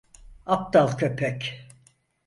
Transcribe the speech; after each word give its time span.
Aptal 0.45 0.95
köpek. 0.95 1.67